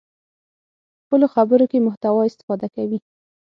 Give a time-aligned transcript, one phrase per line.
[1.03, 2.99] خپلو خبرو کې محتوا استفاده کوي.